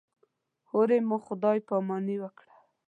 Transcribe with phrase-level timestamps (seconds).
[0.69, 2.55] هورې مو خدای پاماني وکړه.